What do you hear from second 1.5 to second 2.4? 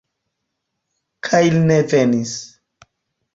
li ne venis!